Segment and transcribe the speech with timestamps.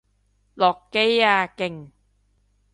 [0.55, 1.45] 落機啊！
[1.45, 1.91] 勁！